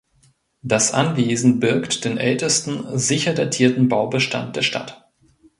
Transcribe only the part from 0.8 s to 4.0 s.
Anwesen birgt den ältesten sicher datierten